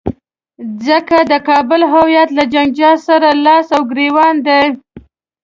[0.87, 4.63] ځکه د کابل هویت له جنجال سره لاس او ګرېوان دی.